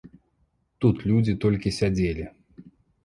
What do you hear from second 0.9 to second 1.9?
людзі толькі